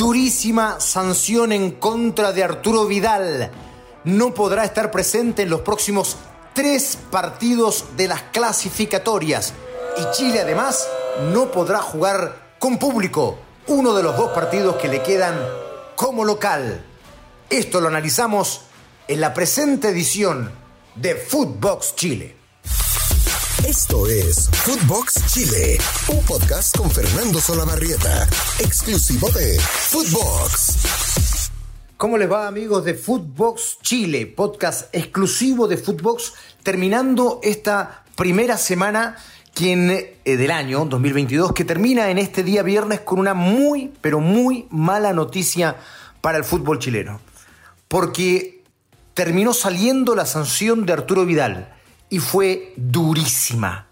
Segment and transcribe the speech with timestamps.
[0.00, 3.50] Durísima sanción en contra de Arturo Vidal.
[4.04, 6.16] No podrá estar presente en los próximos
[6.54, 9.52] tres partidos de las clasificatorias.
[9.98, 10.88] Y Chile además
[11.34, 15.38] no podrá jugar con público uno de los dos partidos que le quedan
[15.96, 16.82] como local.
[17.50, 18.62] Esto lo analizamos
[19.06, 20.50] en la presente edición
[20.94, 22.39] de Footbox Chile.
[23.70, 25.78] Esto es Footbox Chile,
[26.08, 28.28] un podcast con Fernando Solabarrieta,
[28.58, 31.52] exclusivo de Footbox.
[31.96, 36.32] ¿Cómo les va amigos de Footbox Chile, podcast exclusivo de Footbox,
[36.64, 39.16] terminando esta primera semana
[39.54, 44.18] quien, eh, del año 2022 que termina en este día viernes con una muy, pero
[44.18, 45.76] muy mala noticia
[46.20, 47.20] para el fútbol chileno.
[47.86, 48.64] Porque
[49.14, 51.76] terminó saliendo la sanción de Arturo Vidal
[52.10, 53.86] y fue durísima.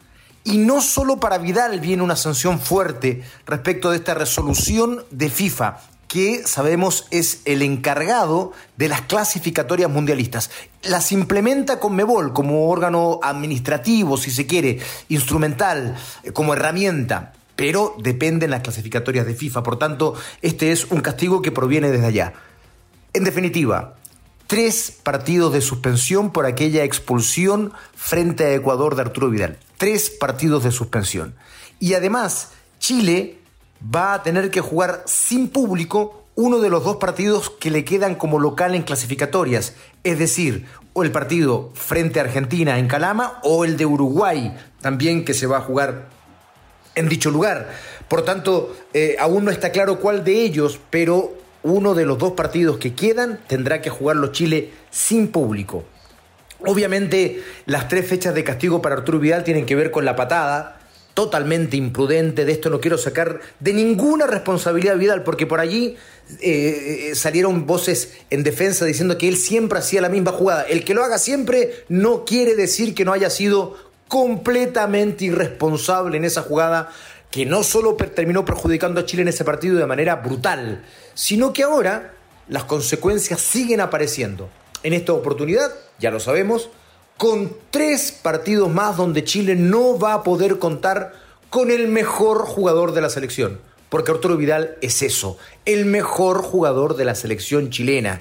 [0.44, 5.78] Y no solo para Vidal viene una sanción fuerte respecto de esta resolución de FIFA,
[6.08, 10.50] que sabemos es el encargado de las clasificatorias mundialistas.
[10.82, 17.94] Las implementa con Mebol como órgano administrativo, si se quiere, instrumental, eh, como herramienta, pero
[17.98, 19.62] dependen las clasificatorias de FIFA.
[19.62, 22.32] Por tanto, este es un castigo que proviene desde allá.
[23.12, 23.97] En definitiva,
[24.48, 29.58] tres partidos de suspensión por aquella expulsión frente a Ecuador de Arturo Vidal.
[29.76, 31.34] Tres partidos de suspensión.
[31.78, 32.48] Y además,
[32.80, 33.38] Chile
[33.94, 38.14] va a tener que jugar sin público uno de los dos partidos que le quedan
[38.14, 43.66] como local en clasificatorias, es decir, o el partido frente a Argentina en Calama o
[43.66, 46.08] el de Uruguay también que se va a jugar
[46.94, 47.70] en dicho lugar.
[48.08, 52.32] Por tanto, eh, aún no está claro cuál de ellos, pero uno de los dos
[52.32, 55.84] partidos que quedan tendrá que jugarlo Chile sin público.
[56.66, 60.80] Obviamente las tres fechas de castigo para Arturo Vidal tienen que ver con la patada,
[61.14, 65.96] totalmente imprudente, de esto no quiero sacar de ninguna responsabilidad a Vidal, porque por allí
[66.40, 70.62] eh, eh, salieron voces en defensa diciendo que él siempre hacía la misma jugada.
[70.62, 73.76] El que lo haga siempre no quiere decir que no haya sido
[74.08, 76.90] completamente irresponsable en esa jugada
[77.30, 80.84] que no solo terminó perjudicando a Chile en ese partido de manera brutal,
[81.14, 82.14] sino que ahora
[82.48, 84.48] las consecuencias siguen apareciendo.
[84.82, 86.70] En esta oportunidad, ya lo sabemos,
[87.16, 91.12] con tres partidos más donde Chile no va a poder contar
[91.50, 93.60] con el mejor jugador de la selección.
[93.88, 98.20] Porque Arturo Vidal es eso, el mejor jugador de la selección chilena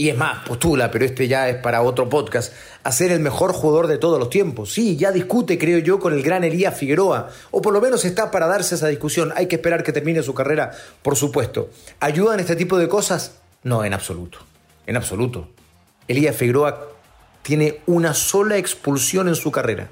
[0.00, 3.52] y es más, postula, pero este ya es para otro podcast, a ser el mejor
[3.52, 4.72] jugador de todos los tiempos.
[4.72, 8.30] Sí, ya discute, creo yo, con el gran Elías Figueroa, o por lo menos está
[8.30, 9.30] para darse esa discusión.
[9.36, 10.70] Hay que esperar que termine su carrera,
[11.02, 11.68] por supuesto.
[12.00, 13.40] ¿Ayudan este tipo de cosas?
[13.62, 14.38] No, en absoluto.
[14.86, 15.50] En absoluto.
[16.08, 16.88] Elías Figueroa
[17.42, 19.90] tiene una sola expulsión en su carrera.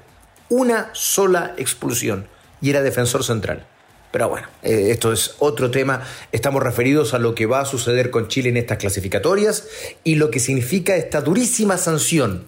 [0.49, 2.25] Una sola expulsión.
[2.61, 3.67] Y era defensor central.
[4.11, 6.03] Pero bueno, eh, esto es otro tema.
[6.31, 9.67] Estamos referidos a lo que va a suceder con Chile en estas clasificatorias
[10.03, 12.45] y lo que significa esta durísima sanción.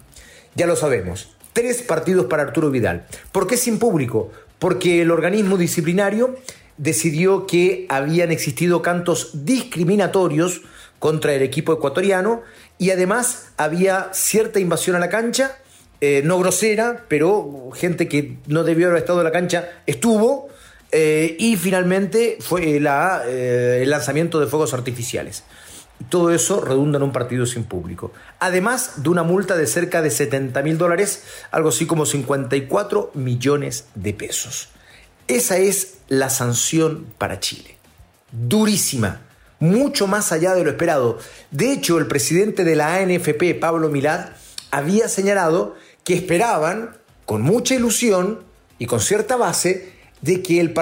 [0.55, 3.05] Ya lo sabemos, tres partidos para Arturo Vidal.
[3.31, 4.31] ¿Por qué sin público?
[4.59, 6.35] Porque el organismo disciplinario
[6.77, 10.61] decidió que habían existido cantos discriminatorios
[10.99, 12.41] contra el equipo ecuatoriano
[12.77, 15.57] y además había cierta invasión a la cancha,
[15.99, 20.50] eh, no grosera, pero gente que no debió haber estado en la cancha estuvo
[20.91, 25.43] eh, y finalmente fue la, eh, el lanzamiento de fuegos artificiales.
[26.09, 28.11] Todo eso redunda en un partido sin público.
[28.39, 33.85] Además de una multa de cerca de 70 mil dólares, algo así como 54 millones
[33.95, 34.69] de pesos.
[35.27, 37.77] Esa es la sanción para Chile.
[38.31, 39.21] Durísima,
[39.59, 41.19] mucho más allá de lo esperado.
[41.51, 44.29] De hecho, el presidente de la ANFP, Pablo Milad,
[44.71, 48.43] había señalado que esperaban, con mucha ilusión
[48.79, 49.90] y con cierta base,
[50.21, 50.73] de que el,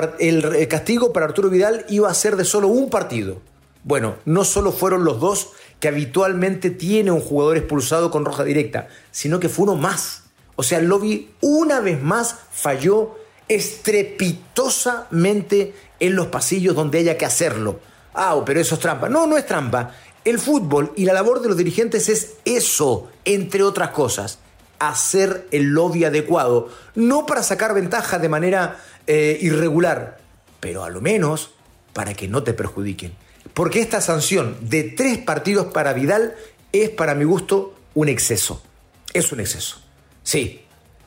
[0.68, 3.42] castigo para Arturo Vidal iba a ser de solo un partido.
[3.84, 8.90] Bueno, no solo fueron los dos que habitualmente tiene un jugador expulsado con roja directa,
[9.12, 10.24] sino que fue uno más.
[10.56, 13.16] O sea, el lobby una vez más falló
[13.48, 17.80] estrepitosamente en los pasillos donde haya que hacerlo.
[18.14, 19.08] Ah, pero eso es trampa.
[19.08, 19.96] No, no es trampa.
[20.26, 24.40] El fútbol y la labor de los dirigentes es eso, entre otras cosas,
[24.80, 30.20] hacer el lobby adecuado, no para sacar ventaja de manera eh, irregular,
[30.60, 31.52] pero a lo menos
[31.94, 33.14] para que no te perjudiquen.
[33.54, 36.36] Porque esta sanción de tres partidos para Vidal
[36.72, 38.64] es para mi gusto un exceso.
[39.14, 39.82] Es un exceso.
[40.24, 40.62] Sí,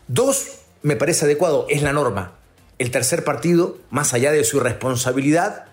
[0.08, 2.32] dos me parece adecuado, es la norma.
[2.78, 5.66] El tercer partido, más allá de su irresponsabilidad,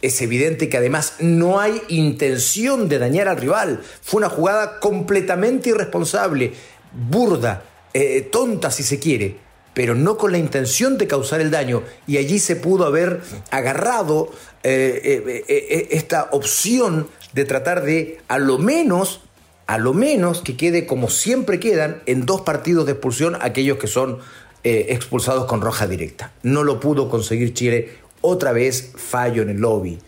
[0.00, 3.80] es evidente que además no hay intención de dañar al rival.
[4.02, 6.54] Fue una jugada completamente irresponsable,
[6.92, 11.82] burda, eh, tonta si se quiere pero no con la intención de causar el daño.
[12.06, 14.30] Y allí se pudo haber agarrado
[14.62, 19.22] eh, eh, esta opción de tratar de, a lo menos,
[19.66, 23.86] a lo menos que quede como siempre quedan en dos partidos de expulsión aquellos que
[23.86, 24.18] son
[24.62, 26.32] expulsados con roja directa.
[26.42, 27.94] No lo pudo conseguir Chile.
[28.20, 29.98] Otra vez fallo en el lobby.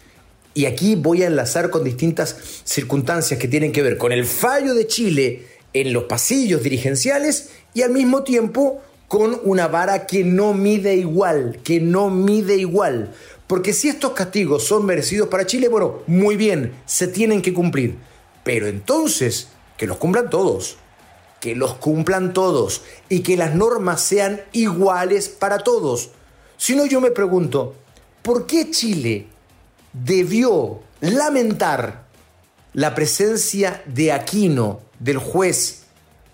[0.52, 4.74] Y aquí voy a enlazar con distintas circunstancias que tienen que ver con el fallo
[4.74, 10.54] de Chile en los pasillos dirigenciales y al mismo tiempo con una vara que no
[10.54, 13.12] mide igual, que no mide igual.
[13.46, 17.96] Porque si estos castigos son merecidos para Chile, bueno, muy bien, se tienen que cumplir.
[18.42, 20.76] Pero entonces, que los cumplan todos,
[21.40, 26.10] que los cumplan todos y que las normas sean iguales para todos.
[26.56, 27.74] Si no, yo me pregunto,
[28.22, 29.26] ¿por qué Chile
[29.92, 32.04] debió lamentar
[32.72, 35.82] la presencia de Aquino, del juez,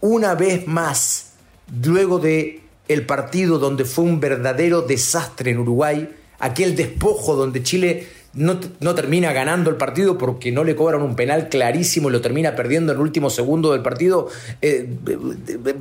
[0.01, 1.33] una vez más,
[1.85, 6.09] luego de el partido donde fue un verdadero desastre en Uruguay,
[6.39, 8.61] aquel despojo donde Chile no,
[8.95, 12.93] termina ganando el partido porque no le cobran un penal clarísimo y lo termina perdiendo
[12.93, 14.29] en el último segundo del partido,
[14.63, 14.89] eh,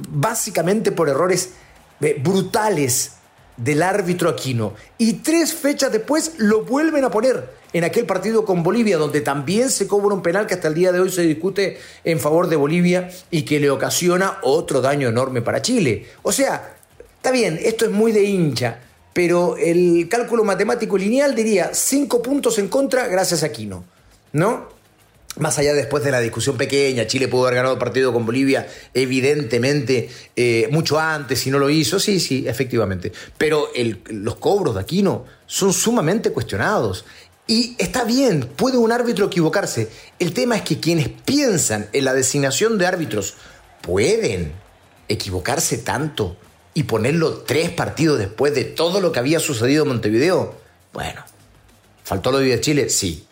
[0.10, 1.54] básicamente por errores
[2.02, 3.18] eh, brutales
[3.56, 4.74] del árbitro Aquino.
[4.98, 9.70] Y tres fechas después lo vuelven a poner en aquel partido con Bolivia, donde también
[9.70, 12.56] se cobra un penal que hasta el día de hoy se discute en favor de
[12.56, 16.08] Bolivia y que le ocasiona otro daño enorme para Chile.
[16.24, 16.78] O sea,
[17.16, 18.80] está bien, esto es muy de hincha,
[19.14, 23.84] pero el cálculo matemático lineal diría cinco puntos en contra gracias a Aquino,
[24.34, 24.80] ¿no?
[25.38, 30.10] Más allá después de la discusión pequeña, Chile pudo haber ganado partido con Bolivia, evidentemente,
[30.36, 33.12] eh, mucho antes y no lo hizo, sí, sí, efectivamente.
[33.38, 33.70] Pero
[34.10, 37.06] los cobros de Aquino son sumamente cuestionados.
[37.50, 39.90] Y está bien, puede un árbitro equivocarse.
[40.20, 43.34] El tema es que quienes piensan en la designación de árbitros
[43.82, 44.54] pueden
[45.08, 46.38] equivocarse tanto
[46.76, 50.54] y ponerlo tres partidos después de todo lo que había sucedido en Montevideo.
[50.94, 51.24] Bueno,
[52.04, 52.88] ¿faltó lo de Chile?
[52.88, 53.26] Sí,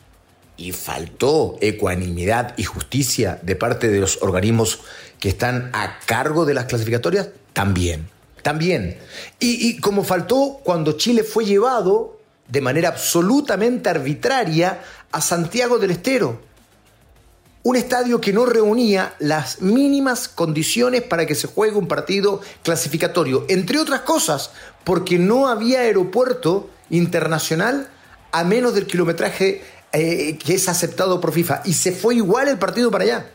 [0.57, 4.79] y faltó ecuanimidad y justicia de parte de los organismos
[5.19, 8.09] que están a cargo de las clasificatorias, también,
[8.41, 8.97] también.
[9.39, 12.16] Y, como faltó cuando Chile fue llevado
[12.47, 16.39] de manera absolutamente arbitraria a Santiago del Estero,
[17.63, 23.45] un estadio que no reunía las mínimas condiciones para que se juegue un partido clasificatorio,
[23.49, 24.51] entre otras cosas,
[24.85, 27.89] porque no había aeropuerto internacional
[28.31, 29.61] a menos del kilometraje
[29.91, 31.61] eh, que es aceptado por FIFA.
[31.65, 33.29] Y se fue igual el partido para allá.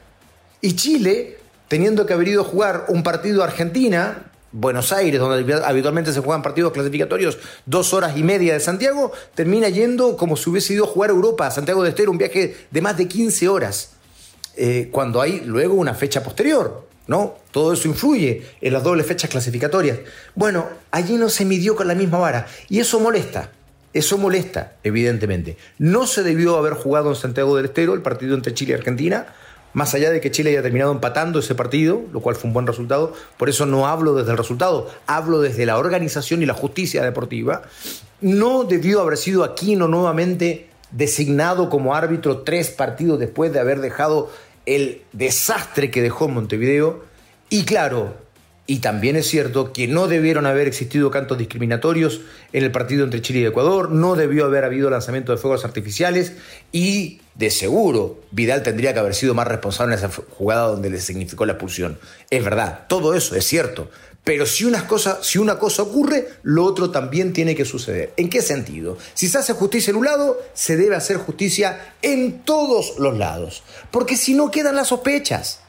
[0.62, 1.38] Y Chile,
[1.68, 6.20] teniendo que haber ido a jugar un partido a Argentina, Buenos Aires, donde habitualmente se
[6.20, 10.84] juegan partidos clasificatorios, dos horas y media de Santiago, termina yendo como si hubiese ido
[10.84, 13.92] a jugar a Europa, a Santiago de Estero, un viaje de más de 15 horas,
[14.56, 16.92] eh, cuando hay luego una fecha posterior.
[17.04, 17.34] ¿No?
[17.50, 19.98] Todo eso influye en las dobles fechas clasificatorias.
[20.36, 23.50] Bueno, allí no se midió con la misma vara y eso molesta.
[23.92, 25.56] Eso molesta, evidentemente.
[25.78, 29.34] No se debió haber jugado en Santiago del Estero el partido entre Chile y Argentina,
[29.72, 32.66] más allá de que Chile haya terminado empatando ese partido, lo cual fue un buen
[32.66, 33.14] resultado.
[33.36, 37.62] Por eso no hablo desde el resultado, hablo desde la organización y la justicia deportiva.
[38.20, 44.30] No debió haber sido Aquino nuevamente designado como árbitro tres partidos después de haber dejado
[44.66, 47.04] el desastre que dejó Montevideo.
[47.48, 48.14] Y claro,
[48.66, 52.20] y también es cierto que no debieron haber existido cantos discriminatorios
[52.52, 56.36] en el partido entre Chile y Ecuador, no debió haber habido lanzamiento de fuegos artificiales
[56.70, 61.00] y, de seguro, Vidal tendría que haber sido más responsable en esa jugada donde le
[61.00, 61.98] significó la expulsión.
[62.30, 63.90] Es verdad, todo eso es cierto.
[64.24, 68.12] Pero si una, cosa, si una cosa ocurre, lo otro también tiene que suceder.
[68.16, 68.96] ¿En qué sentido?
[69.14, 73.64] Si se hace justicia en un lado, se debe hacer justicia en todos los lados.
[73.90, 75.60] Porque si no quedan las sospechas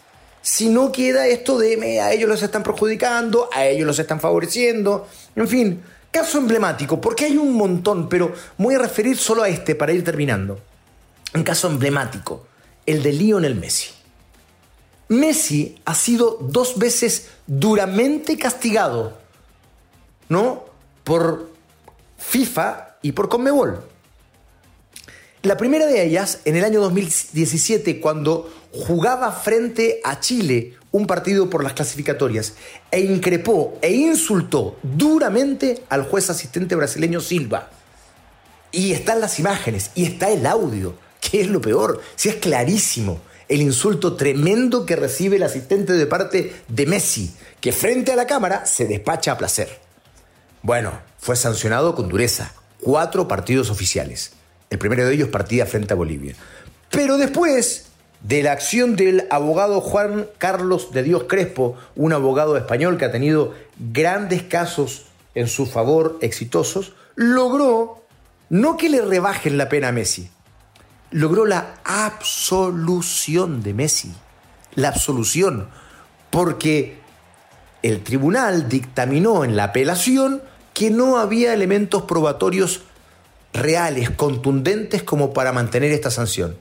[0.44, 5.08] si no queda esto de a ellos los están perjudicando, a ellos los están favoreciendo,
[5.38, 9.74] en fin, caso emblemático, porque hay un montón, pero voy a referir solo a este
[9.74, 10.60] para ir terminando.
[11.34, 12.46] Un caso emblemático,
[12.86, 13.90] el de Lionel Messi.
[15.10, 19.18] Messi ha sido dos veces duramente castigado,
[20.30, 20.66] ¿no?
[21.04, 21.52] Por
[22.18, 23.84] FIFA y por Conmebol.
[25.44, 31.50] La primera de ellas, en el año 2017, cuando jugaba frente a Chile un partido
[31.50, 32.54] por las clasificatorias
[32.92, 37.70] e increpó e insultó duramente al juez asistente brasileño Silva.
[38.72, 40.96] Y están las imágenes y está el audio,
[41.30, 46.06] que es lo peor, si es clarísimo el insulto tremendo que recibe el asistente de
[46.06, 49.80] parte de Messi, que frente a la cámara se despacha a placer.
[50.62, 54.32] Bueno, fue sancionado con dureza, cuatro partidos oficiales.
[54.70, 56.36] El primero de ellos partida frente a Bolivia.
[56.90, 57.88] Pero después,
[58.22, 63.12] de la acción del abogado Juan Carlos de Dios Crespo, un abogado español que ha
[63.12, 68.04] tenido grandes casos en su favor exitosos, logró
[68.50, 70.30] no que le rebajen la pena a Messi,
[71.14, 74.12] logró la absolución de Messi,
[74.74, 75.70] la absolución,
[76.32, 76.98] porque
[77.84, 80.42] el tribunal dictaminó en la apelación
[80.74, 82.82] que no había elementos probatorios
[83.54, 86.58] reales, contundentes como para mantener esta sanción.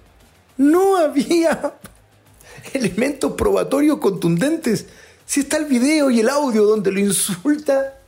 [0.58, 1.74] No había
[2.74, 4.86] elementos probatorios contundentes.
[5.24, 7.98] Si está el video y el audio donde lo insulta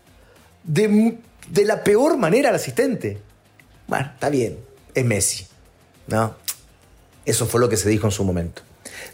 [0.63, 1.17] de,
[1.49, 3.19] de la peor manera al asistente.
[3.87, 4.59] Bueno, está bien,
[4.95, 5.54] es Messi.
[6.07, 6.35] ¿No?
[7.25, 8.63] Eso fue lo que se dijo en su momento.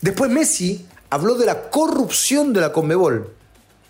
[0.01, 3.33] Después Messi habló de la corrupción de la Conmebol.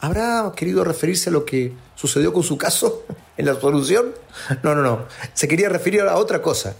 [0.00, 3.04] ¿Habrá querido referirse a lo que sucedió con su caso
[3.36, 4.14] en la solución?
[4.62, 5.06] No, no, no.
[5.34, 6.74] Se quería referir a otra cosa.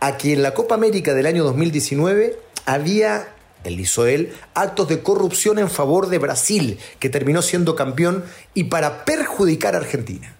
[0.00, 3.28] A que en la Copa América del año 2019 había,
[3.64, 8.24] él hizo él, actos de corrupción en favor de Brasil, que terminó siendo campeón,
[8.54, 10.34] y para perjudicar a Argentina.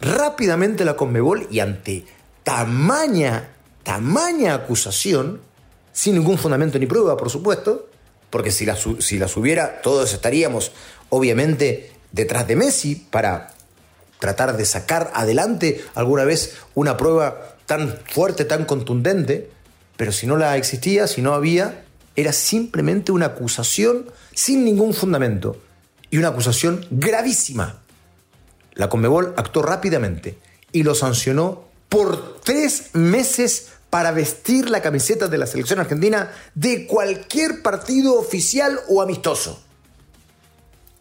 [0.00, 2.04] Rápidamente la Conmebol, y ante
[2.44, 3.48] tamaña,
[3.88, 5.40] tamaña acusación,
[5.94, 7.88] sin ningún fundamento ni prueba, por supuesto,
[8.28, 10.72] porque si las, si las hubiera, todos estaríamos
[11.08, 13.54] obviamente detrás de Messi para
[14.18, 19.48] tratar de sacar adelante alguna vez una prueba tan fuerte, tan contundente,
[19.96, 25.56] pero si no la existía, si no había, era simplemente una acusación sin ningún fundamento
[26.10, 27.80] y una acusación gravísima.
[28.74, 30.36] La Conmebol actuó rápidamente
[30.72, 36.86] y lo sancionó por tres meses para vestir la camiseta de la selección argentina de
[36.86, 39.62] cualquier partido oficial o amistoso.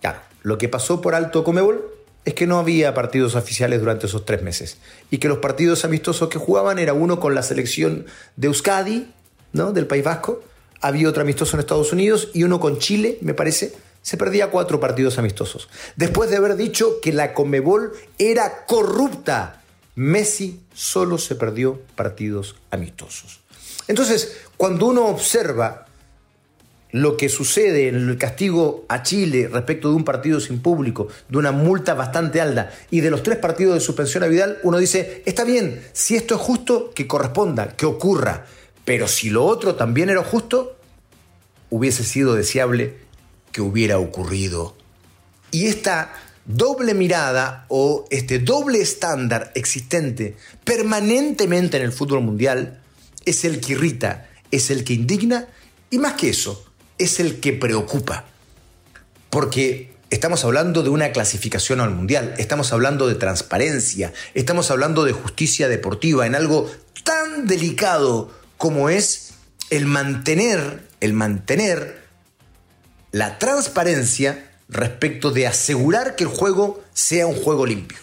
[0.02, 1.86] Claro, lo que pasó por alto Comebol
[2.24, 4.78] es que no había partidos oficiales durante esos tres meses
[5.10, 9.14] y que los partidos amistosos que jugaban era uno con la selección de Euskadi,
[9.54, 9.72] ¿no?
[9.72, 10.44] del País Vasco,
[10.82, 14.80] había otro amistoso en Estados Unidos y uno con Chile, me parece, se perdía cuatro
[14.80, 15.70] partidos amistosos.
[15.96, 19.64] Después de haber dicho que la Comebol era corrupta,
[19.98, 23.40] Messi solo se perdió partidos amistosos.
[23.88, 25.88] Entonces, cuando uno observa
[26.92, 31.40] lo que sucede en el castigo a Chile respecto de un partido sin público, de
[31.40, 35.24] una multa bastante alta y de los tres partidos de suspensión a Vidal, uno dice,
[35.26, 38.46] está bien, si esto es justo, que corresponda, que ocurra,
[38.86, 40.78] pero si lo otro también era justo,
[41.72, 42.98] hubiese sido deseable
[43.52, 44.76] que hubiera ocurrido.
[45.50, 46.14] Y esta
[46.48, 52.82] doble mirada o este doble estándar existente permanentemente en el fútbol mundial
[53.26, 55.48] es el que irrita, es el que indigna
[55.90, 56.66] y más que eso,
[56.98, 58.26] es el que preocupa.
[59.30, 65.12] Porque estamos hablando de una clasificación al mundial, estamos hablando de transparencia, estamos hablando de
[65.12, 66.72] justicia deportiva en algo
[67.04, 69.34] tan delicado como es
[69.70, 72.08] el mantener, el mantener
[73.12, 77.98] la transparencia respecto de asegurar que el juego sea un juego limpio.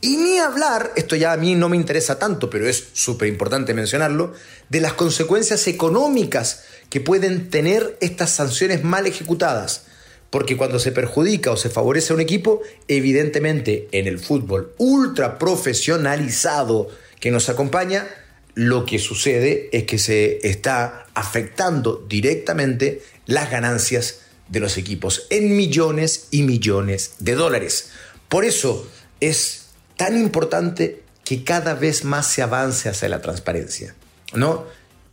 [0.00, 3.74] Y ni hablar, esto ya a mí no me interesa tanto, pero es súper importante
[3.74, 4.32] mencionarlo,
[4.68, 9.86] de las consecuencias económicas que pueden tener estas sanciones mal ejecutadas.
[10.30, 15.38] Porque cuando se perjudica o se favorece a un equipo, evidentemente en el fútbol ultra
[15.38, 18.06] profesionalizado que nos acompaña,
[18.54, 25.56] lo que sucede es que se está afectando directamente las ganancias de los equipos en
[25.56, 27.90] millones y millones de dólares.
[28.28, 28.86] Por eso
[29.20, 33.94] es tan importante que cada vez más se avance hacia la transparencia,
[34.32, 34.66] ¿no?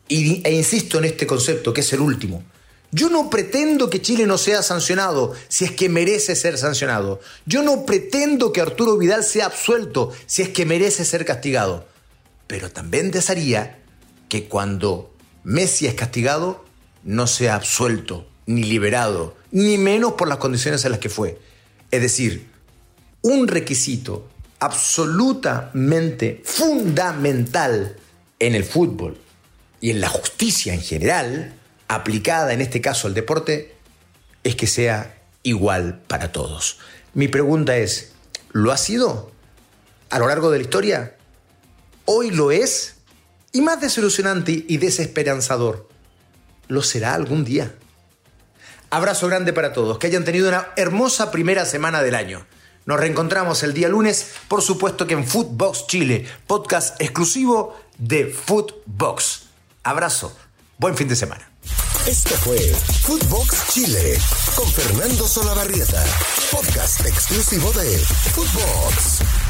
[0.07, 2.43] E insisto en este concepto, que es el último.
[2.91, 7.19] Yo no pretendo que Chile no sea sancionado si es que merece ser sancionado.
[7.45, 11.85] Yo no pretendo que Arturo Vidal sea absuelto si es que merece ser castigado.
[12.47, 13.79] Pero también desearía
[14.29, 15.13] que cuando
[15.43, 16.63] Messi es castigado,
[17.03, 21.39] no sea absuelto ni liberado, ni menos por las condiciones en las que fue.
[21.91, 22.47] Es decir,
[23.21, 24.27] un requisito
[24.59, 27.95] absolutamente fundamental
[28.39, 29.17] en el fútbol
[29.81, 31.53] y en la justicia en general,
[31.87, 33.75] aplicada en este caso al deporte,
[34.43, 36.79] es que sea igual para todos.
[37.13, 38.11] Mi pregunta es,
[38.51, 39.31] ¿lo ha sido
[40.09, 41.15] a lo largo de la historia?
[42.05, 42.95] ¿Hoy lo es?
[43.51, 45.87] Y más desilusionante y desesperanzador,
[46.67, 47.73] ¿lo será algún día?
[48.95, 52.45] Abrazo grande para todos, que hayan tenido una hermosa primera semana del año.
[52.85, 59.47] Nos reencontramos el día lunes, por supuesto que en Footbox Chile, podcast exclusivo de Footbox.
[59.83, 60.33] Abrazo,
[60.77, 61.51] buen fin de semana.
[62.07, 62.57] Esto fue
[63.03, 64.17] Footbox Chile
[64.55, 66.01] con Fernando Solabarrieta,
[66.49, 69.44] podcast exclusivo de Footbox.